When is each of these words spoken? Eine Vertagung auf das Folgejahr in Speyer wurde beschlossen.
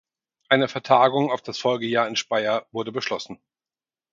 Eine 0.49 0.67
Vertagung 0.67 1.29
auf 1.31 1.43
das 1.43 1.59
Folgejahr 1.59 2.07
in 2.07 2.15
Speyer 2.15 2.65
wurde 2.71 2.91
beschlossen. 2.91 3.39